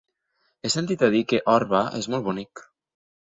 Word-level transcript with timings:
He 0.61 0.69
sentit 0.75 1.03
a 1.07 1.09
dir 1.15 1.19
que 1.33 1.41
Orba 1.55 1.83
és 1.99 2.09
molt 2.13 2.27
bonic. 2.31 2.65